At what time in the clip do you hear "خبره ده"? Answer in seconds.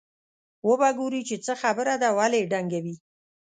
1.61-2.09